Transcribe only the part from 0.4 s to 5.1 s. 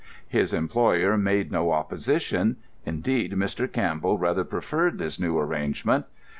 employer made no opposition; indeed, Mr. Campbell rather preferred